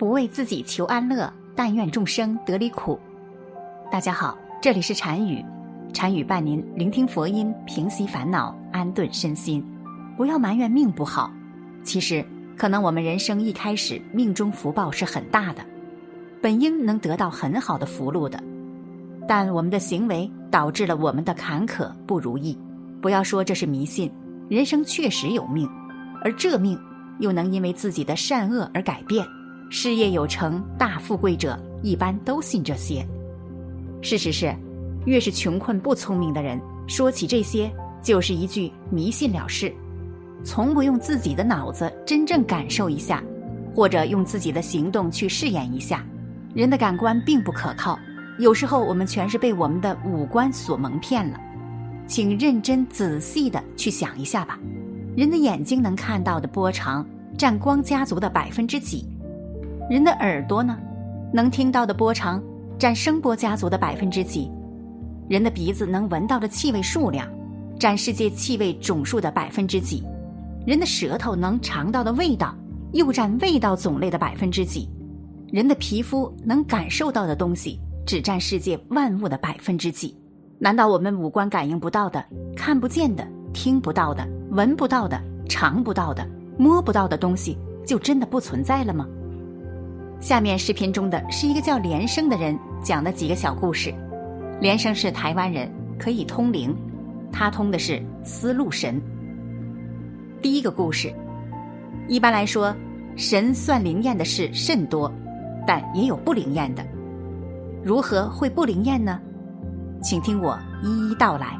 [0.00, 2.98] 不为自己求安乐，但愿众生得离苦。
[3.92, 5.44] 大家好，这里是禅语，
[5.92, 9.62] 禅语伴您聆听佛音，平息烦恼，安顿身心。
[10.16, 11.30] 不要埋怨命不好，
[11.84, 12.24] 其实
[12.56, 15.62] 可能我们人生一开始命中福报是很大的，
[16.40, 18.42] 本应能得到很好的福禄的，
[19.28, 22.58] 但我们的行为导致了我们的坎坷不如意。
[23.02, 24.10] 不要说这是迷信，
[24.48, 25.68] 人生确实有命，
[26.24, 26.80] 而这命。
[27.18, 29.26] 又能因为自己的善恶而改变，
[29.72, 33.06] 事业有成、大富贵者一般都信这些。
[34.02, 34.52] 事实是，
[35.06, 37.70] 越是穷困不聪明的人，说起这些
[38.02, 39.72] 就是一句迷信了事，
[40.42, 43.22] 从不用自己的脑子真正感受一下，
[43.72, 46.04] 或者用自己的行动去试验一下。
[46.52, 47.96] 人的感官并不可靠，
[48.40, 51.38] 有时候我们全是被我们的五官所蒙骗了。
[52.08, 54.58] 请认真仔细的去想一下吧。
[55.16, 57.06] 人的眼睛能看到的波长
[57.38, 59.06] 占光家族的百分之几？
[59.90, 60.78] 人的耳朵呢，
[61.32, 62.40] 能听到的波长
[62.78, 64.48] 占声波家族的百分之几？
[65.28, 67.28] 人的鼻子能闻到的气味数量
[67.76, 70.04] 占世界气味总数的百分之几？
[70.64, 72.54] 人的舌头能尝到的味道
[72.92, 74.88] 又占味道种类的百分之几？
[75.48, 80.16] 人的皮肤能感受到的东西只占世界万物的百分之几？
[80.60, 82.24] 难道我们五官感应不到的、
[82.54, 84.24] 看不见的、听不到的？
[84.52, 86.24] 闻不到的、尝不到的、
[86.56, 89.04] 摸不到的东西，就真的不存在了吗？
[90.20, 93.92] 下面视频中的是一个叫连生的人讲的几个小故事。
[94.60, 96.76] 连生是台湾人，可以通灵，
[97.32, 99.00] 他通的是思路神。
[100.42, 101.10] 第一个故事，
[102.06, 102.76] 一般来说，
[103.16, 105.10] 神算灵验的事甚多，
[105.66, 106.84] 但也有不灵验的。
[107.82, 109.18] 如何会不灵验呢？
[110.02, 111.58] 请听我一一道来。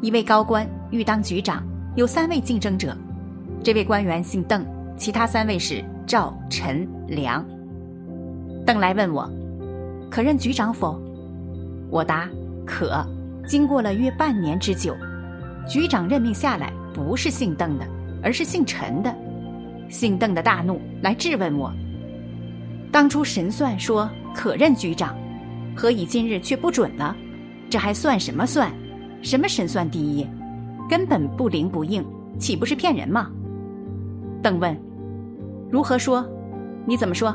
[0.00, 1.62] 一位高官欲当局长。
[1.94, 2.96] 有三位竞争者，
[3.62, 4.64] 这位官员姓邓，
[4.96, 7.44] 其他三位是赵、陈、梁。
[8.64, 9.28] 邓来问我，
[10.10, 11.00] 可任局长否？
[11.90, 12.28] 我答
[12.66, 13.04] 可。
[13.44, 14.96] 经过了约半年之久，
[15.68, 17.84] 局长任命下来，不是姓邓的，
[18.22, 19.12] 而是姓陈的。
[19.88, 21.72] 姓邓的大怒，来质问我：
[22.92, 25.16] 当初神算说可任局长，
[25.76, 27.16] 何以今日却不准了？
[27.68, 28.72] 这还算什么算？
[29.22, 30.26] 什么神算第一？
[30.88, 32.04] 根本不灵不应，
[32.38, 33.28] 岂不是骗人吗？
[34.42, 34.76] 邓问
[35.70, 36.26] ：“如何说？
[36.84, 37.34] 你怎么说？”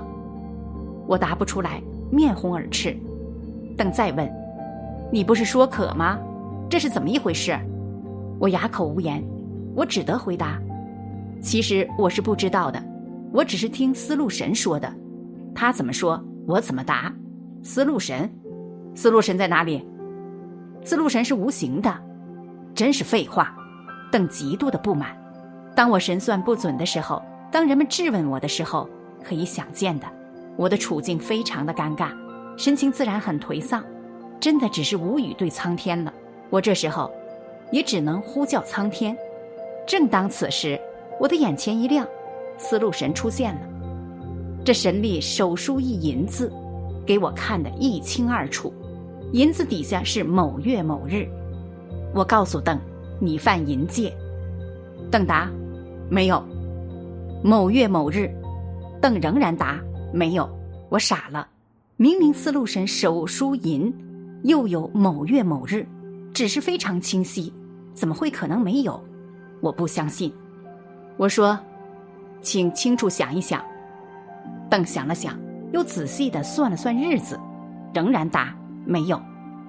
[1.08, 1.82] 我答不出来，
[2.12, 2.96] 面红耳赤。
[3.78, 4.30] 邓再问
[5.10, 6.20] ：“你不是说渴吗？
[6.70, 7.58] 这是怎么一回事？”
[8.40, 9.24] 我哑口无言，
[9.74, 10.60] 我只得回答
[11.42, 12.84] ：“其实我是不知道的，
[13.32, 14.94] 我只是听思路神说的，
[15.56, 17.14] 他怎么说，我怎么答。
[17.64, 18.30] 思路神，
[18.94, 19.86] 思路神在哪里？
[20.84, 21.94] 思路神是无形的。”
[22.76, 23.56] 真是废话！
[24.12, 25.10] 邓极度的不满。
[25.78, 27.22] 当我神算不准的时候，
[27.52, 28.90] 当人们质问我的时候，
[29.24, 30.08] 可以想见的，
[30.56, 32.10] 我的处境非常的尴尬，
[32.58, 33.84] 神情自然很颓丧，
[34.40, 36.12] 真的只是无语对苍天了。
[36.50, 37.12] 我这时候，
[37.72, 39.16] 也只能呼叫苍天。
[39.86, 40.82] 正当此时，
[41.20, 42.08] 我的眼前一亮，
[42.58, 43.62] 思路神出现了。
[44.66, 46.52] 这神力手书一银字，
[47.06, 48.74] 给我看得一清二楚。
[49.32, 51.30] 银字底下是某月某日。
[52.16, 52.80] 我告诉邓，
[53.20, 54.12] 你犯淫戒。
[55.12, 55.50] 邓答，
[56.10, 56.44] 没有。
[57.44, 58.30] 某月某日，
[59.02, 59.80] 邓仍然答
[60.14, 60.50] 没有。
[60.90, 61.48] 我傻了，
[61.98, 63.94] 明明四路神手书淫，
[64.44, 65.86] 又有某月某日，
[66.34, 67.54] 只是非常清晰，
[67.94, 69.04] 怎么会可能没有？
[69.62, 70.34] 我不相信。
[71.18, 71.58] 我说，
[72.42, 73.62] 请清楚想一想。
[74.70, 75.38] 邓想了想，
[75.74, 77.40] 又仔细的算了算日子，
[77.94, 79.22] 仍然答没有。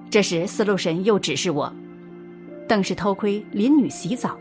[0.09, 1.71] 这时四路神又指示我。
[2.67, 4.37] 邓是偷窥邻女洗澡，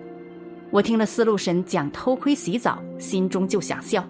[0.71, 4.05] 我听了思路神讲偷窥洗澡，心中就想笑，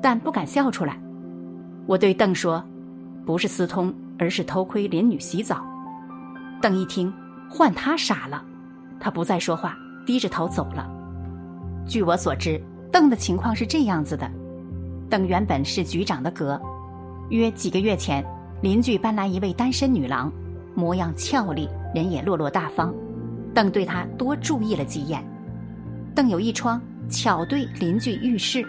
[0.00, 0.96] 但不敢笑出来。
[1.86, 2.62] 我对邓说
[3.26, 5.64] ：“不是私通，而是偷窥邻女洗澡。”
[6.62, 7.12] 邓一听，
[7.50, 8.44] 换他傻了，
[9.00, 9.76] 他不再说话，
[10.06, 10.88] 低着头走了。
[11.84, 12.62] 据我所知，
[12.92, 14.30] 邓的情况是这样子的：
[15.10, 16.60] 邓原本是局长的阁，
[17.30, 18.24] 约几个月前，
[18.62, 20.32] 邻居搬来一位单身女郎，
[20.76, 22.94] 模样俏丽，人也落落大方。
[23.52, 25.22] 邓对他多注意了几眼。
[26.14, 28.64] 邓有一窗，巧对邻居浴室。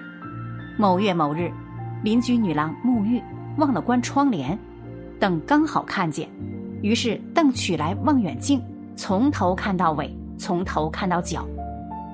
[0.79, 1.51] 某月某日，
[2.03, 3.21] 邻居女郎沐浴，
[3.57, 4.57] 忘了关窗帘，
[5.19, 6.27] 邓刚好看见，
[6.81, 8.59] 于是邓取来望远镜，
[8.95, 11.47] 从头看到尾，从头看到脚，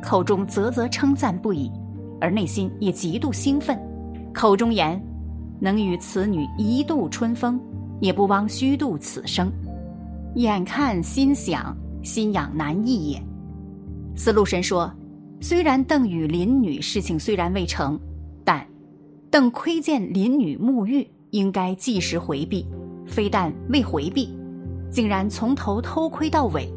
[0.03, 1.71] 口中啧啧称赞不已，
[2.19, 3.79] 而内心也极度兴奋，
[4.33, 5.01] 口中言
[5.61, 7.57] ：“能与此女一度春风，
[8.01, 9.49] 也不枉虚度此生。”
[10.35, 11.75] 眼看心想。
[12.03, 13.23] 心痒难抑也。
[14.15, 14.91] 思路神说
[15.43, 17.99] ：“虽然邓与林女事情虽然未成，
[18.45, 18.63] 但
[19.31, 22.63] 邓窥见林女沐浴，应该即时回避，
[23.07, 24.37] 非但未回避，
[24.91, 26.71] 竟然从头偷窥到尾，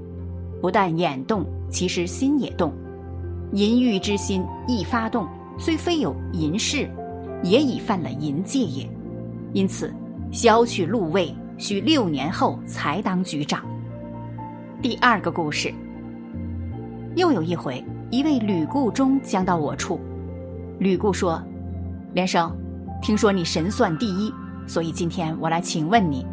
[0.63, 2.73] 不但眼动，其实心也动。
[3.53, 5.29] 淫欲之心一发动，
[5.59, 6.89] 虽非有淫事，
[7.43, 8.89] 也已犯了淫戒也。
[9.53, 9.93] 因此，
[10.33, 13.63] 削去禄位，需六年后才当局长。
[14.81, 15.71] 第二个故事，
[17.15, 17.85] 又有一回，
[18.15, 19.99] 一位吕固中将到我处，
[20.79, 21.43] 吕固说。
[22.13, 22.57] 连生，
[23.03, 24.33] 听说你神算第一，
[24.69, 26.25] 所以今天我来请问你。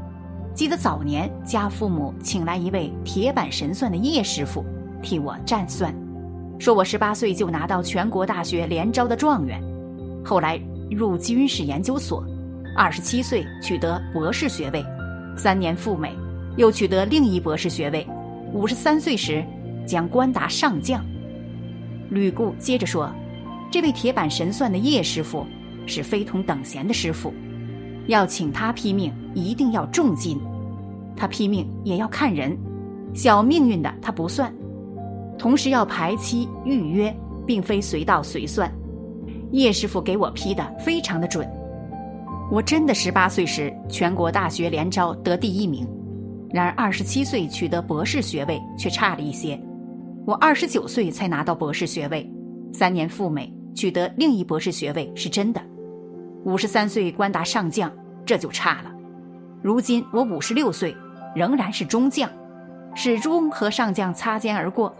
[0.53, 4.63] 记得早年家父母请来一位铁板神算的叶师傅，
[5.01, 5.91] 替我占算，
[6.59, 9.59] 说我十八岁就拿到全国大学联招的状元，
[10.23, 10.61] 后来
[10.91, 12.23] 入军事研究所，
[12.77, 14.85] 二十七岁取得博士学位，
[15.35, 16.15] 三年赴美，
[16.57, 18.07] 又取得另一博士学位，
[18.53, 19.43] 五十三岁时
[19.83, 21.03] 将官达上将。
[22.11, 23.11] 吕固接着说，
[23.71, 25.43] 这位铁板神算的叶师傅。
[25.87, 27.33] 是非同等闲的师傅，
[28.05, 30.39] 要请他批命，一定要重金。
[31.17, 32.55] 他批命也要看人，
[33.15, 34.53] 小命运的他不算。
[35.39, 37.13] 同时要排期预约，
[37.47, 38.71] 并非随到随算。
[39.51, 41.49] 叶师傅给我批的非常的准。
[42.51, 45.85] 我真的十八岁时全国大学联招得第一名，
[46.51, 49.59] 然而二十七岁取得博士学位却差了一些。
[50.23, 52.29] 我二十九岁才拿到博士学位，
[52.71, 55.59] 三年赴美取得另一博士学位是真的。
[56.43, 57.91] 五十三岁官达上将，
[58.23, 58.91] 这就差了。
[59.63, 60.95] 如今我五十六岁，
[61.35, 62.29] 仍然是中将，
[62.93, 64.95] 始终和上将擦肩而过。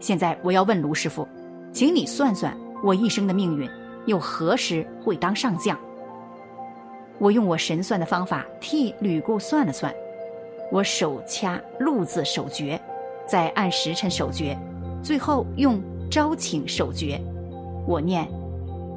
[0.00, 1.26] 现在我要问卢师傅，
[1.72, 3.70] 请你算算我一生的命运，
[4.06, 5.78] 又何时会当上将？
[7.18, 9.94] 我用我神算的方法替吕固算了算，
[10.72, 12.80] 我手掐禄字守诀，
[13.26, 14.58] 再按时辰守诀，
[15.02, 15.80] 最后用
[16.10, 17.20] 招请守诀。
[17.86, 18.28] 我念：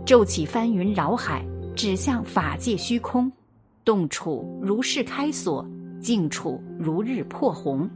[0.05, 1.43] 骤起翻云扰海。
[1.75, 3.31] 指向法界虚空，
[3.85, 5.65] 动处如是开锁，
[6.01, 7.89] 静处如日破红，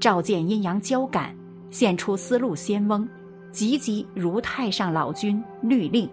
[0.00, 1.36] 照见阴阳交感，
[1.70, 3.06] 现出丝路仙翁，
[3.52, 6.08] 急急如太上老君律令。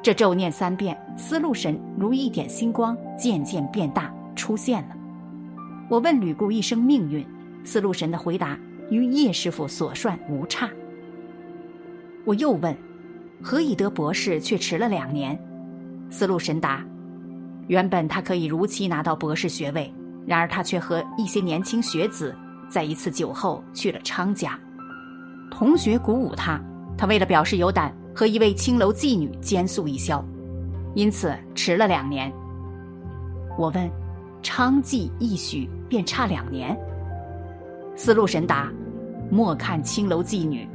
[0.00, 4.94] 这咒念三遍，丝路神如一点星光，渐渐变大，出现了。
[5.90, 7.26] 我问吕固一生命运，
[7.64, 8.58] 丝路神的回答
[8.90, 10.68] 与叶师傅所算无差。
[12.24, 12.76] 我又问，
[13.42, 15.38] 何以得博士却迟了两年？
[16.10, 16.84] 思路神答
[17.68, 19.92] ：“原本他可以如期拿到博士学位，
[20.26, 22.34] 然而他却和一些年轻学子
[22.68, 24.58] 在一次酒后去了昌家。
[25.50, 26.60] 同学鼓舞他，
[26.96, 30.24] 他为了表示有胆，和一位青楼妓女奸宿一宵，
[30.94, 32.32] 因此迟了两年。
[33.58, 33.90] 我问：
[34.42, 36.78] 昌妓一许便差两年？
[37.94, 38.72] 思路神答：
[39.30, 40.68] 莫看青楼妓女，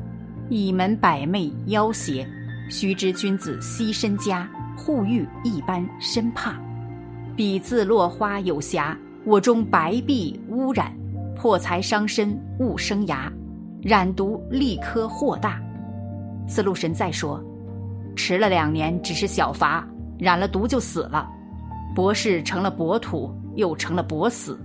[0.49, 2.27] 倚门百媚妖邪，
[2.69, 6.55] 须知君子惜身家。”护玉一般深怕，
[7.35, 10.95] 彼自落花有瑕，我中白璧污染，
[11.35, 13.29] 破财伤身误生涯，
[13.81, 15.59] 染毒立科祸大。
[16.47, 17.43] 思路神再说，
[18.15, 19.85] 迟了两年只是小罚，
[20.19, 21.27] 染了毒就死了，
[21.95, 24.57] 博士成了博土，又成了博死。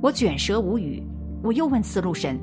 [0.00, 1.00] 我卷舌无语。
[1.42, 2.38] 我又问司路神，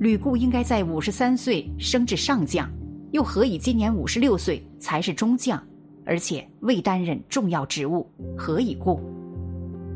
[0.00, 2.68] 吕固应该在五十三岁升至上将。
[3.10, 5.58] 又何以今年五十六岁才是中将，
[6.04, 8.06] 而且未担任重要职务？
[8.36, 9.00] 何以故？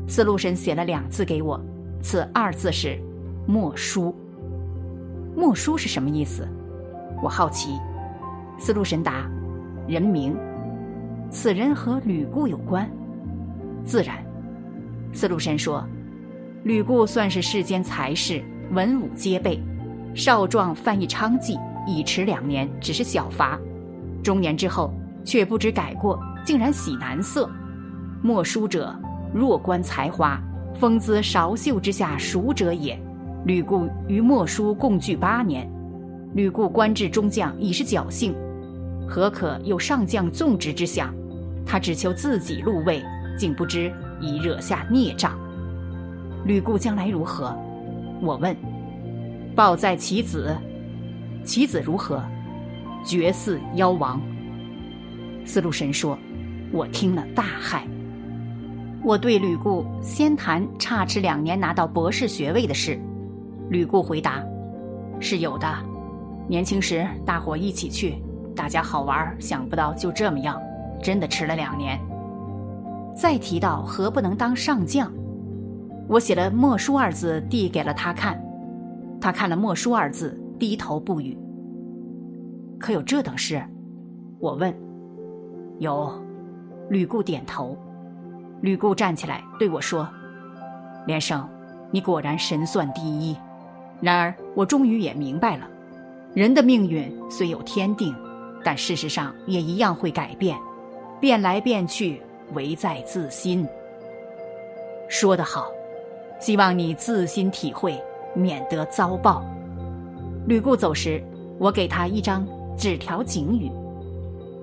[0.07, 1.63] 司路神写了两字给我，
[2.01, 2.99] 此二字是
[3.45, 4.15] “莫书”。
[5.37, 6.47] 莫书是什么意思？
[7.21, 7.77] 我好奇。
[8.57, 9.29] 司路神答
[9.87, 10.35] ：“人名。”
[11.29, 12.89] 此人和吕固有关？
[13.85, 14.25] 自然。
[15.13, 15.87] 司路神说
[16.63, 19.59] ：“吕固算是世间才士，文武皆备，
[20.15, 23.59] 少壮犯一娼妓。”已迟两年，只是小罚；
[24.23, 24.93] 中年之后，
[25.25, 27.49] 却不知改过，竟然喜男色。
[28.21, 28.97] 莫书者，
[29.33, 30.41] 弱冠才华，
[30.79, 32.97] 风姿韶秀之下孰者也？
[33.43, 35.69] 吕固与莫书共聚八年，
[36.35, 38.33] 吕固官至中将已是侥幸，
[39.05, 41.13] 何可有上将纵职之想？
[41.65, 43.03] 他只求自己入位，
[43.37, 43.91] 竟不知
[44.21, 45.37] 已惹下孽障。
[46.45, 47.55] 吕固将来如何？
[48.21, 48.55] 我问。
[49.55, 50.55] 报在其子。
[51.45, 52.21] 其子如何？
[53.05, 54.21] 绝似妖王。
[55.45, 56.17] 司路神说
[56.71, 57.81] ：“我听了大骇。”
[59.03, 62.99] 我对吕固先谈差迟两年拿到博士学位的事。
[63.69, 64.43] 吕固回答
[65.19, 65.67] ：“是有的。
[66.47, 68.15] 年轻时大伙一起去，
[68.55, 70.61] 大家好玩，想不到就这么样，
[71.01, 71.99] 真的迟了两年。”
[73.15, 75.11] 再提到何不能当上将，
[76.13, 78.39] 我写了“莫书”二字递给了他看，
[79.19, 80.39] 他看了“莫书”二字。
[80.59, 81.37] 低头不语。
[82.79, 83.61] 可有这等事？
[84.39, 84.73] 我问。
[85.79, 86.13] 有，
[86.89, 87.75] 吕固点头。
[88.61, 90.07] 吕固站起来对我说
[91.07, 91.49] ：“连生，
[91.91, 93.35] 你果然神算第一。
[93.99, 95.67] 然而，我终于也明白了，
[96.35, 98.15] 人的命运虽有天定，
[98.63, 100.57] 但事实上也一样会改变，
[101.19, 102.21] 变来变去，
[102.53, 103.67] 唯在自心。”
[105.09, 105.67] 说得好，
[106.43, 107.97] 希望你自心体会，
[108.35, 109.41] 免得遭报。
[110.45, 111.23] 吕固走时，
[111.57, 112.45] 我给他一张
[112.77, 113.71] 纸条警语：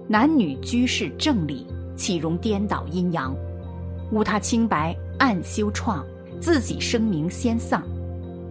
[0.06, 3.34] 男女居士正理，岂容颠倒阴阳？
[4.12, 6.04] 误他清白暗修创，
[6.38, 7.82] 自己声名先丧，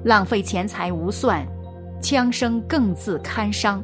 [0.06, 1.46] 浪费钱财无算，
[2.02, 3.80] 枪声更自堪伤。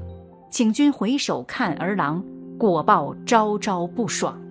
[0.50, 2.20] 请君回首看儿郎，
[2.58, 4.42] 果报朝朝不爽。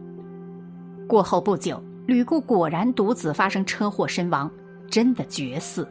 [1.09, 4.49] 过后不久，吕固果然独子发生车祸身亡，
[4.91, 5.87] 真的绝嗣，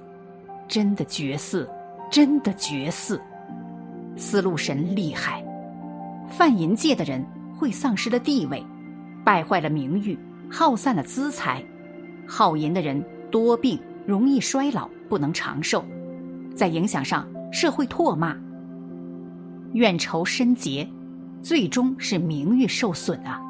[0.68, 1.68] 真的绝嗣。
[2.12, 3.20] 真的绝嗣，
[4.16, 5.44] 思路神厉害。
[6.30, 7.26] 犯淫戒的人
[7.58, 8.64] 会丧失了地位，
[9.26, 10.16] 败坏了名誉，
[10.48, 11.64] 耗散了资财。
[12.28, 15.84] 好淫的人多病，容易衰老，不能长寿，
[16.54, 18.38] 在影响上社会唾骂。
[19.72, 20.88] 怨仇深结，
[21.42, 23.42] 最终是名誉受损啊。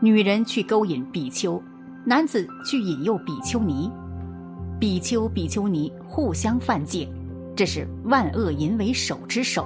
[0.00, 1.60] 女人去勾引比丘，
[2.04, 3.90] 男子去引诱比丘尼，
[4.82, 7.08] 比丘比丘尼互相犯戒。
[7.54, 9.64] 这是万恶淫为首之首，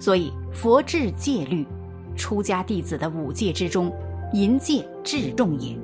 [0.00, 1.66] 所以佛制戒律，
[2.16, 3.92] 出家弟子的五戒之中，
[4.32, 5.76] 淫戒至重也。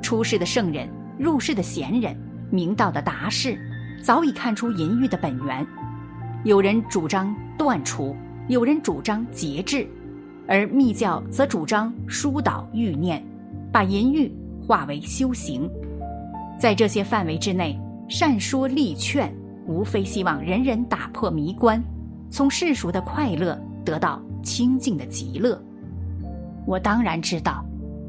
[0.00, 0.88] 出世的圣人、
[1.18, 2.16] 入世的贤人、
[2.50, 3.58] 明道的达士，
[4.02, 5.66] 早已看出淫欲的本源。
[6.44, 8.16] 有人主张断除，
[8.48, 9.86] 有人主张节制，
[10.48, 13.22] 而密教则主张疏导欲念，
[13.70, 14.32] 把淫欲
[14.66, 15.70] 化为修行。
[16.60, 19.34] 在这些范围之内，善说力劝。
[19.66, 21.82] 无非希望人人打破迷关，
[22.28, 25.62] 从世俗的快乐得到清净的极乐。
[26.66, 27.64] 我当然知道，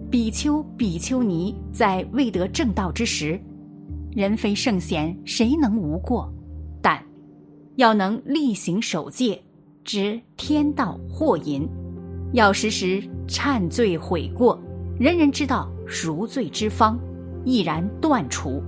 [0.09, 3.39] 比丘、比丘尼在未得正道之时，
[4.11, 6.33] 人非圣贤，谁能无过？
[6.81, 7.01] 但
[7.75, 9.39] 要能力行守戒，
[9.83, 11.69] 知天道祸淫，
[12.33, 14.59] 要时时忏罪悔过，
[14.99, 16.99] 人人知道赎罪之方，
[17.45, 18.61] 毅然断除。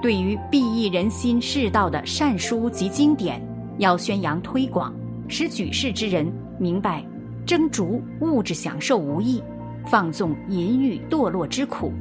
[0.00, 3.40] 对于裨益人心世道的善书及经典，
[3.78, 4.92] 要宣扬推广，
[5.28, 7.04] 使举世之人明白，
[7.46, 9.42] 争逐物质享受无益，
[9.86, 11.92] 放纵淫欲堕落之苦，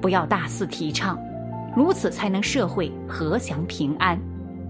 [0.00, 1.18] 不要大肆提倡，
[1.76, 4.18] 如此才能社会和祥平安，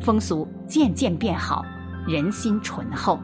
[0.01, 1.65] 风俗渐渐变好，
[2.09, 3.19] 人心醇厚。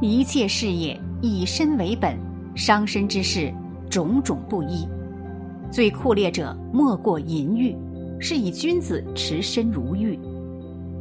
[0.00, 2.16] 一切事业以身为本，
[2.54, 3.52] 伤身之事
[3.90, 4.88] 种种不一，
[5.70, 7.76] 最酷烈者莫过淫欲。
[8.20, 10.18] 是以君子持身如玉，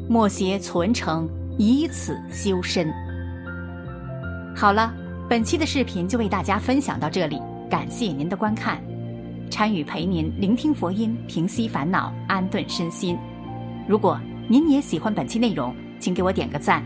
[0.08, 2.94] 莫邪存诚，以此修身。
[4.56, 4.94] 好了，
[5.28, 8.80] 本期的视频就为大家分享到这里，感谢您的观看。
[9.50, 13.18] 参与陪您聆听佛音，平息烦恼，安顿身心。
[13.88, 16.84] 如果您也喜欢本期内容，请给我点个赞，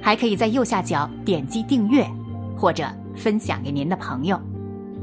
[0.00, 2.06] 还可以在右下角点击订阅，
[2.56, 2.86] 或者
[3.16, 4.40] 分享给您的朋友。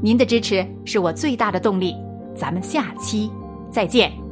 [0.00, 1.94] 您的支持是我最大的动力。
[2.34, 3.30] 咱们下期
[3.70, 4.29] 再见。